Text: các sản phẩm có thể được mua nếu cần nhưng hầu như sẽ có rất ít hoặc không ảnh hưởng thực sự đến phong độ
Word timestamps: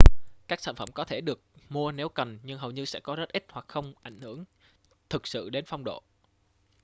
các 0.47 0.61
sản 0.61 0.75
phẩm 0.75 0.89
có 0.95 1.05
thể 1.05 1.21
được 1.21 1.41
mua 1.69 1.91
nếu 1.91 2.09
cần 2.09 2.39
nhưng 2.43 2.59
hầu 2.59 2.71
như 2.71 2.85
sẽ 2.85 2.99
có 2.99 3.15
rất 3.15 3.29
ít 3.31 3.45
hoặc 3.49 3.65
không 3.67 3.93
ảnh 4.01 4.21
hưởng 4.21 4.45
thực 5.09 5.27
sự 5.27 5.49
đến 5.49 5.63
phong 5.67 5.83
độ 5.83 6.03